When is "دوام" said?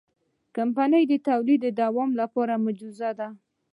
1.81-2.09